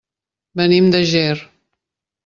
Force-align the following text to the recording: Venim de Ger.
Venim 0.61 0.89
de 0.97 1.03
Ger. 1.13 1.39